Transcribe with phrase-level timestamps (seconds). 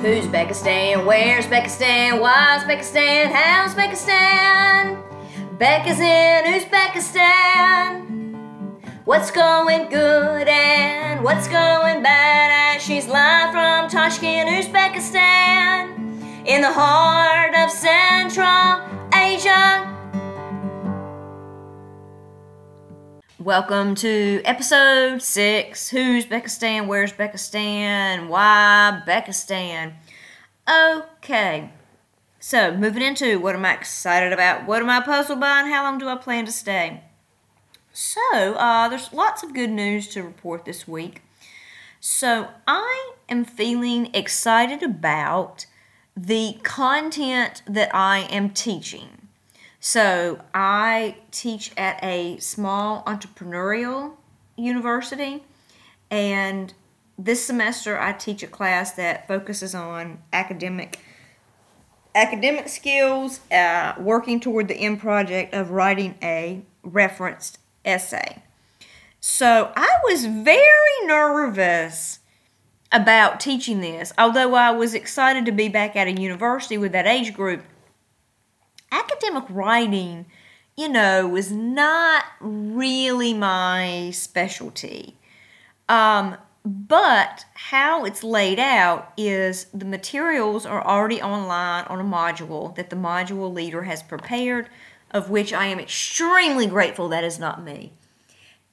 [0.00, 1.04] Who's Beckistan?
[1.04, 2.22] Where's Beckistan?
[2.22, 3.30] Why's Beckistan?
[3.30, 4.96] How's Beckistan?
[5.58, 8.06] Becca's in Uzbekistan.
[9.04, 12.72] What's going good and what's going bad?
[12.72, 18.80] And she's live from Tashkent, Uzbekistan, in the heart of Central
[19.12, 19.99] Asia.
[23.40, 25.88] Welcome to episode six.
[25.88, 26.86] Who's Beckistan?
[26.86, 28.28] Where's Beckistan?
[28.28, 29.94] Why Beckistan?
[30.70, 31.72] Okay,
[32.38, 34.66] so moving into what am I excited about?
[34.66, 35.60] What am I puzzled by?
[35.60, 37.02] And how long do I plan to stay?
[37.94, 38.20] So,
[38.56, 41.22] uh, there's lots of good news to report this week.
[41.98, 45.64] So, I am feeling excited about
[46.14, 49.19] the content that I am teaching.
[49.80, 54.12] So I teach at a small entrepreneurial
[54.56, 55.42] university,
[56.10, 56.74] and
[57.18, 60.98] this semester I teach a class that focuses on academic
[62.14, 68.42] academic skills, uh, working toward the end project of writing a referenced essay.
[69.20, 72.18] So I was very nervous
[72.90, 77.06] about teaching this, although I was excited to be back at a university with that
[77.06, 77.62] age group
[78.92, 80.26] academic writing,
[80.76, 85.16] you know, was not really my specialty.
[85.88, 92.74] Um, but how it's laid out is the materials are already online on a module
[92.76, 94.68] that the module leader has prepared,
[95.10, 97.92] of which I am extremely grateful that is not me.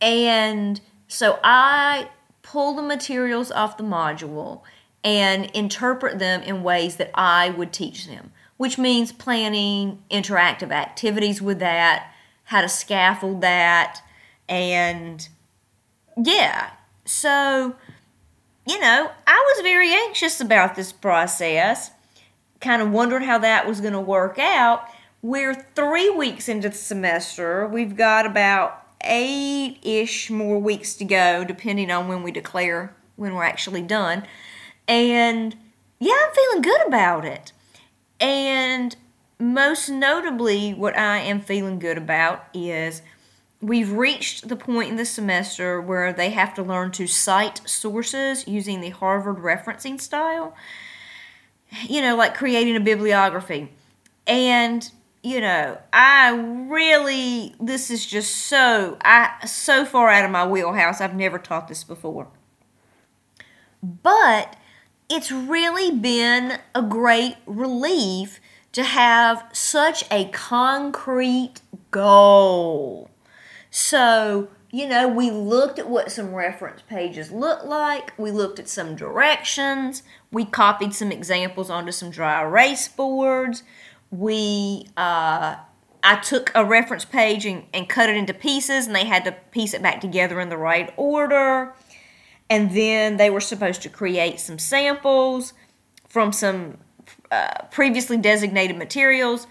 [0.00, 2.10] And so I
[2.42, 4.62] pull the materials off the module
[5.02, 11.40] and interpret them in ways that I would teach them which means planning interactive activities
[11.40, 12.12] with that,
[12.44, 14.02] how to scaffold that,
[14.50, 15.30] and
[16.22, 16.68] yeah.
[17.06, 17.74] So,
[18.66, 21.92] you know, I was very anxious about this process,
[22.60, 24.84] kind of wondering how that was going to work out.
[25.22, 27.66] We're three weeks into the semester.
[27.66, 33.34] We've got about eight ish more weeks to go, depending on when we declare when
[33.34, 34.24] we're actually done.
[34.86, 35.56] And
[35.98, 37.54] yeah, I'm feeling good about it.
[38.20, 38.94] And
[39.38, 43.02] most notably, what I am feeling good about is
[43.62, 48.46] we've reached the point in the semester where they have to learn to cite sources
[48.46, 50.54] using the Harvard referencing style.
[51.82, 53.70] You know, like creating a bibliography.
[54.26, 54.90] And
[55.22, 56.30] you know, I
[56.68, 61.00] really this is just so I so far out of my wheelhouse.
[61.00, 62.28] I've never taught this before.
[63.82, 64.56] But
[65.10, 68.40] it's really been a great relief
[68.72, 71.60] to have such a concrete
[71.90, 73.10] goal.
[73.70, 78.68] So, you know, we looked at what some reference pages look like, we looked at
[78.68, 83.64] some directions, we copied some examples onto some dry erase boards,
[84.12, 85.56] we, uh,
[86.02, 89.32] I took a reference page and, and cut it into pieces, and they had to
[89.32, 91.74] piece it back together in the right order
[92.50, 95.54] and then they were supposed to create some samples
[96.08, 96.76] from some
[97.30, 99.46] uh, previously designated materials.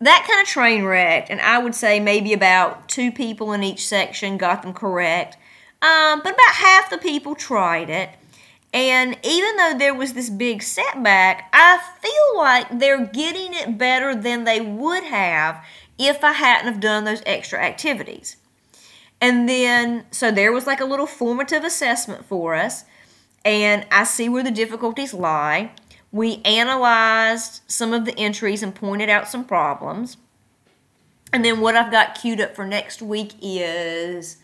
[0.00, 3.84] That kind of train wrecked, and I would say maybe about two people in each
[3.86, 5.36] section got them correct.
[5.82, 8.10] Um, but about half the people tried it.
[8.72, 14.14] And even though there was this big setback, I feel like they're getting it better
[14.14, 15.64] than they would have
[15.98, 18.36] if I hadn't have done those extra activities.
[19.20, 22.84] And then, so there was like a little formative assessment for us,
[23.44, 25.72] and I see where the difficulties lie.
[26.12, 30.16] We analyzed some of the entries and pointed out some problems.
[31.32, 34.36] And then, what I've got queued up for next week is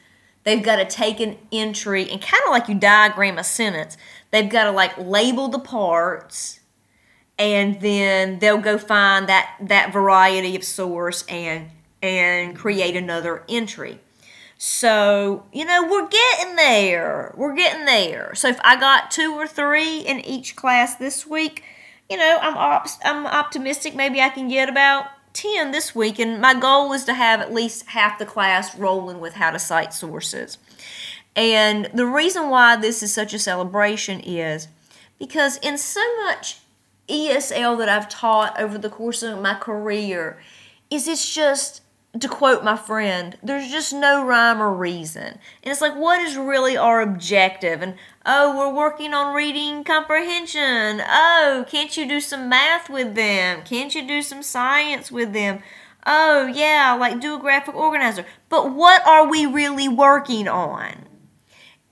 [0.44, 3.96] they've got to take an entry and kind of like you diagram a sentence,
[4.30, 6.60] they've got to like label the parts
[7.38, 11.70] and then they'll go find that that variety of source and
[12.02, 13.98] and create another entry
[14.64, 17.34] so, you know, we're getting there.
[17.36, 18.32] We're getting there.
[18.36, 21.64] So if I got two or three in each class this week,
[22.08, 26.40] you know, I'm op- I'm optimistic maybe I can get about 10 this week and
[26.40, 29.92] my goal is to have at least half the class rolling with how to cite
[29.92, 30.58] sources.
[31.34, 34.69] And the reason why this is such a celebration is
[35.19, 36.58] because in so much
[37.08, 40.40] ESL that I've taught over the course of my career
[40.88, 41.82] is it's just
[42.19, 45.38] to quote my friend, there's just no rhyme or reason.
[45.62, 47.81] And it's like, what is really our objective?
[47.81, 47.94] And
[48.26, 51.00] oh, we're working on reading comprehension.
[51.06, 53.62] Oh, can't you do some math with them?
[53.64, 55.62] Can't you do some science with them?
[56.06, 58.26] Oh, yeah, like do a graphic organizer.
[58.50, 61.06] But what are we really working on?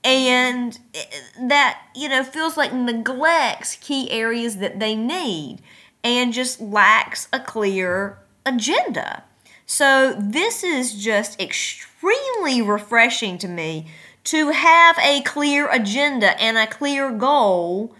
[0.02, 1.04] and eh,
[1.48, 5.58] that you know feels like neglects key areas that they need
[6.02, 9.22] and just lacks a clear agenda
[9.70, 13.86] so this is just extremely refreshing to me
[14.24, 17.94] to have a clear agenda and a clear goal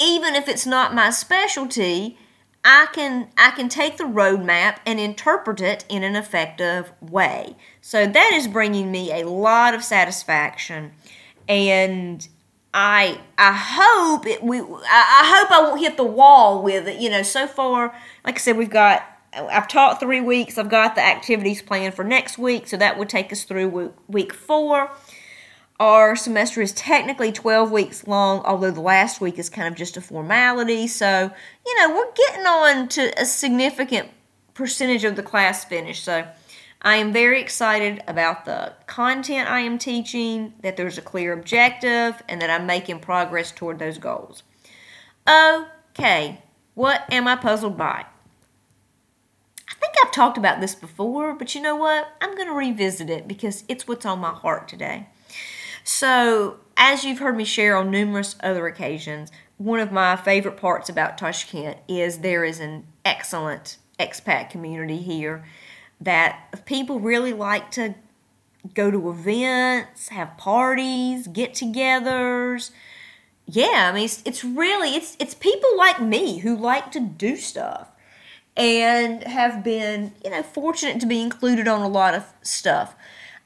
[0.00, 2.16] even if it's not my specialty
[2.64, 7.56] I can I can take the roadmap and interpret it in an effective way.
[7.80, 10.92] So that is bringing me a lot of satisfaction,
[11.46, 12.26] and
[12.72, 17.00] I I hope it we I, I hope I won't hit the wall with it.
[17.00, 20.58] You know, so far, like I said, we've got I've taught three weeks.
[20.58, 24.32] I've got the activities planned for next week, so that would take us through week
[24.32, 24.90] four.
[25.80, 29.96] Our semester is technically 12 weeks long, although the last week is kind of just
[29.96, 30.86] a formality.
[30.86, 31.30] So,
[31.66, 34.10] you know, we're getting on to a significant
[34.54, 36.04] percentage of the class finished.
[36.04, 36.26] So,
[36.86, 42.22] I am very excited about the content I am teaching, that there's a clear objective,
[42.28, 44.42] and that I'm making progress toward those goals.
[45.26, 46.42] Okay,
[46.74, 48.04] what am I puzzled by?
[49.84, 52.08] Think I've talked about this before, but you know what?
[52.22, 55.08] I'm going to revisit it because it's what's on my heart today.
[55.82, 60.88] So, as you've heard me share on numerous other occasions, one of my favorite parts
[60.88, 65.44] about Tashkent is there is an excellent expat community here
[66.00, 67.94] that people really like to
[68.72, 72.70] go to events, have parties, get-togethers.
[73.44, 77.36] Yeah, I mean it's, it's really it's it's people like me who like to do
[77.36, 77.90] stuff
[78.56, 82.94] and have been, you know, fortunate to be included on a lot of stuff.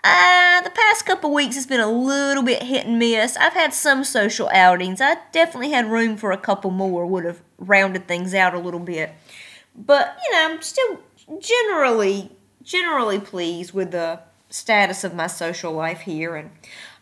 [0.05, 3.37] Uh, the past couple weeks has been a little bit hit and miss.
[3.37, 5.01] I've had some social outings.
[5.01, 8.81] I definitely had room for a couple more, would have rounded things out a little
[8.81, 9.13] bit.
[9.75, 11.01] But, you know, I'm still
[11.41, 12.31] generally
[12.63, 14.21] generally pleased with the
[14.51, 16.51] status of my social life here and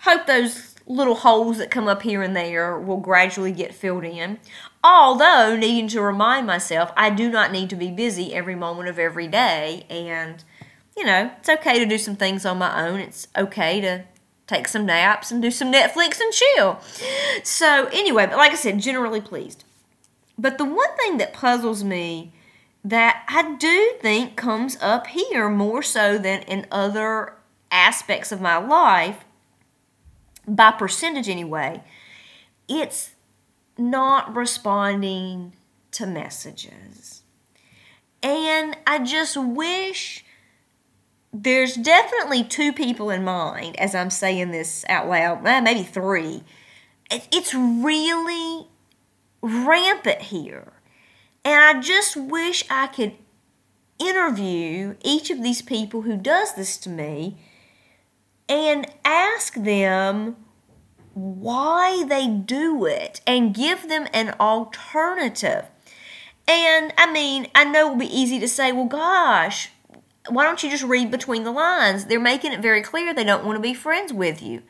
[0.00, 4.38] hope those little holes that come up here and there will gradually get filled in.
[4.88, 9.00] Although needing to remind myself I do not need to be busy every moment of
[9.00, 10.44] every day and
[10.96, 13.00] you know, it's okay to do some things on my own.
[13.00, 14.04] It's okay to
[14.46, 16.80] take some naps and do some Netflix and chill.
[17.42, 19.64] So, anyway, but like I said, generally pleased.
[20.38, 22.32] But the one thing that puzzles me
[22.84, 27.34] that I do think comes up here more so than in other
[27.70, 29.24] aspects of my life,
[30.46, 31.82] by percentage anyway,
[32.68, 33.15] it's
[33.78, 35.52] not responding
[35.92, 37.22] to messages.
[38.22, 40.24] And I just wish
[41.32, 46.42] there's definitely two people in mind as I'm saying this out loud, maybe three.
[47.10, 48.66] It's really
[49.42, 50.72] rampant here.
[51.44, 53.12] And I just wish I could
[53.98, 57.36] interview each of these people who does this to me
[58.48, 60.36] and ask them
[61.16, 65.64] why they do it and give them an alternative.
[66.46, 69.70] And I mean, I know it would be easy to say, well, gosh,
[70.28, 72.04] why don't you just read between the lines?
[72.04, 74.62] They're making it very clear they don't want to be friends with you.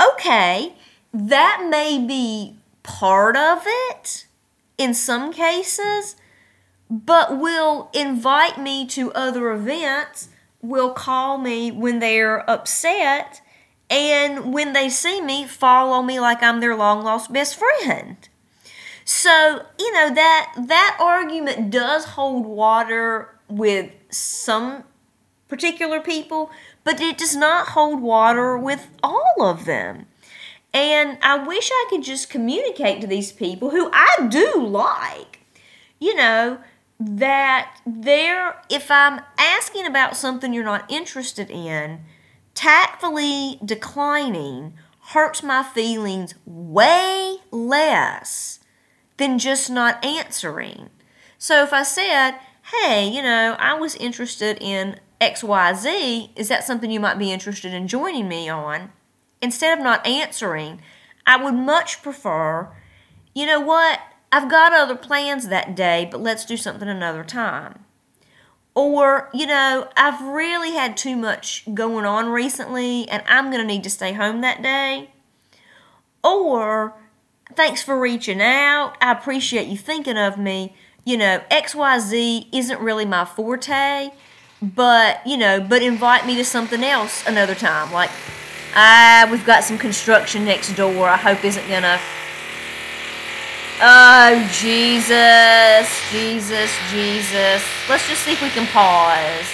[0.00, 0.76] Okay,
[1.12, 4.26] that may be part of it
[4.78, 6.14] in some cases,
[6.88, 10.28] but will invite me to other events,
[10.62, 13.40] will call me when they're upset,
[13.90, 18.16] and when they see me, follow me like I'm their long lost best friend.
[19.04, 24.84] So, you know, that that argument does hold water with some
[25.48, 26.50] particular people,
[26.84, 30.06] but it does not hold water with all of them.
[30.74, 35.40] And I wish I could just communicate to these people who I do like,
[35.98, 36.58] you know,
[37.00, 42.00] that they're, if I'm asking about something you're not interested in,
[42.58, 44.74] tactfully declining
[45.10, 48.58] hurts my feelings way less
[49.16, 50.90] than just not answering.
[51.38, 52.32] So if I said,
[52.82, 56.30] hey, you know, I was interested in XYZ.
[56.34, 58.90] Is that something you might be interested in joining me on?
[59.40, 60.82] Instead of not answering,
[61.24, 62.72] I would much prefer,
[63.36, 64.00] you know what,
[64.32, 67.84] I've got other plans that day, but let's do something another time.
[68.78, 73.66] Or, you know, I've really had too much going on recently and I'm going to
[73.66, 75.10] need to stay home that day.
[76.22, 76.94] Or,
[77.56, 78.94] thanks for reaching out.
[79.00, 84.10] I appreciate you thinking of me, you know, XYZ isn't really my forte,
[84.62, 87.92] but, you know, but invite me to something else another time.
[87.92, 88.10] Like,
[88.76, 91.08] ah, we've got some construction next door.
[91.08, 91.98] I hope isn't gonna.
[93.80, 97.64] Oh, Jesus, Jesus, Jesus.
[97.88, 99.46] Let's just see if we can pause.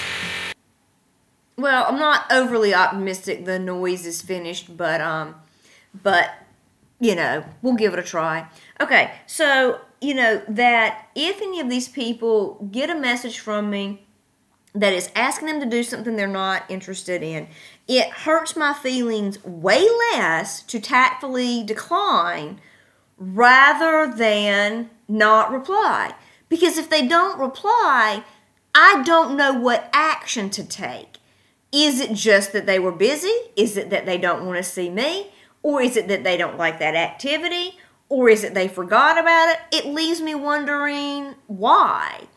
[1.58, 5.34] well, I'm not overly optimistic the noise is finished, but um,
[6.02, 6.30] but
[7.00, 8.48] you know, we'll give it a try.
[8.80, 14.06] Okay, so you know that if any of these people get a message from me
[14.74, 17.46] that is asking them to do something they're not interested in,
[17.86, 22.58] it hurts my feelings way less to tactfully decline
[23.16, 26.14] rather than not reply.
[26.48, 28.24] Because if they don't reply,
[28.74, 31.18] I don't know what action to take.
[31.72, 33.34] Is it just that they were busy?
[33.56, 35.32] Is it that they don't want to see me?
[35.62, 37.78] Or is it that they don't like that activity?
[38.08, 39.60] Or is it they forgot about it?
[39.72, 42.28] It leaves me wondering why.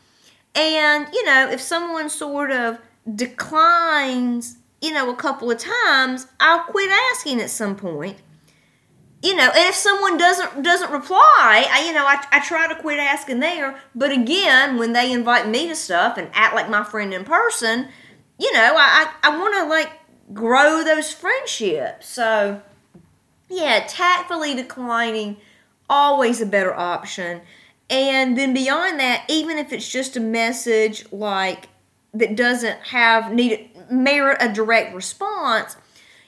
[0.56, 2.80] And, you know, if someone sort of
[3.14, 8.18] declines, you know, a couple of times, I'll quit asking at some point.
[9.24, 12.80] You know, and if someone doesn't doesn't reply, I you know, I, I try to
[12.80, 13.80] quit asking there.
[13.96, 17.88] But again, when they invite me to stuff and act like my friend in person,
[18.38, 19.90] you know, I, I, I want to like
[20.34, 22.08] grow those friendships.
[22.08, 22.62] So,
[23.50, 25.38] yeah, tactfully declining,
[25.90, 27.42] always a better option.
[27.90, 31.70] And then beyond that, even if it's just a message like
[32.14, 35.78] that doesn't have need merit a direct response,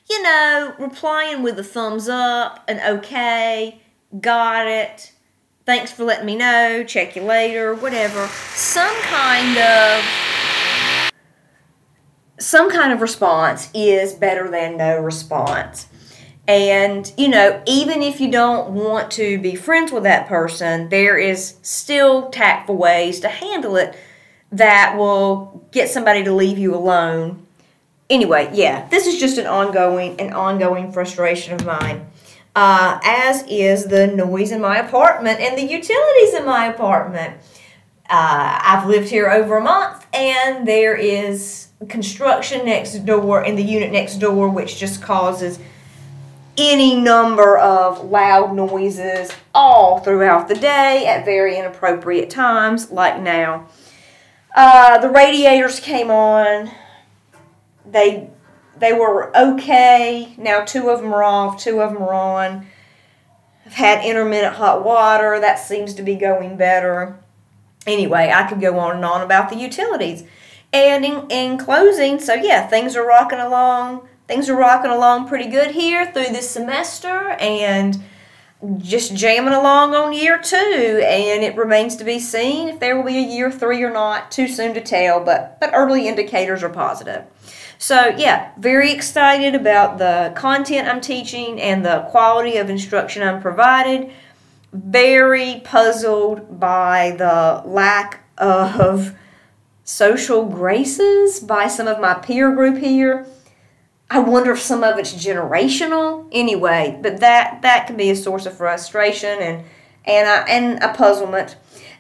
[0.09, 3.81] you know, replying with a thumbs up, an okay,
[4.19, 5.11] got it,
[5.65, 8.27] thanks for letting me know, check you later, whatever.
[8.55, 10.03] Some kind of
[12.39, 15.87] some kind of response is better than no response.
[16.47, 21.17] And, you know, even if you don't want to be friends with that person, there
[21.17, 23.95] is still tactful ways to handle it
[24.51, 27.45] that will get somebody to leave you alone.
[28.09, 32.07] Anyway, yeah, this is just an ongoing an ongoing frustration of mine.
[32.55, 37.37] Uh, as is the noise in my apartment and the utilities in my apartment.
[38.09, 43.63] Uh, I've lived here over a month, and there is construction next door in the
[43.63, 45.59] unit next door, which just causes
[46.57, 53.67] any number of loud noises all throughout the day at very inappropriate times, like now.
[54.55, 56.71] Uh, the radiators came on.
[57.91, 58.29] They
[58.77, 60.33] they were okay.
[60.37, 61.61] Now two of them are off.
[61.61, 62.67] Two of them are on.
[63.65, 65.39] I've had intermittent hot water.
[65.39, 67.19] That seems to be going better.
[67.85, 70.23] Anyway, I could go on and on about the utilities.
[70.71, 74.07] And in, in closing, so yeah, things are rocking along.
[74.27, 78.03] Things are rocking along pretty good here through this semester and
[78.77, 80.55] just jamming along on year two.
[81.03, 84.31] And it remains to be seen if there will be a year three or not.
[84.31, 87.23] Too soon to tell, but, but early indicators are positive.
[87.81, 93.41] So, yeah, very excited about the content I'm teaching and the quality of instruction I'm
[93.41, 94.11] provided.
[94.73, 99.15] Very puzzled by the lack of
[99.85, 103.25] social graces by some of my peer group here.
[104.09, 106.27] I wonder if some of it's generational.
[106.33, 109.63] Anyway, but that that can be a source of frustration and
[110.03, 111.55] and a, and a puzzlement.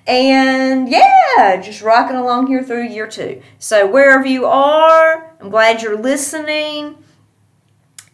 [0.09, 3.43] And yeah, just rocking along here through year two.
[3.59, 6.97] So wherever you are, I'm glad you're listening.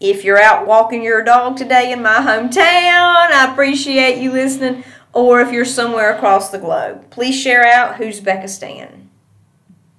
[0.02, 4.84] If you're out walking your dog today in my hometown, I appreciate you listening.
[5.14, 9.05] Or if you're somewhere across the globe, please share out who's Beckistan.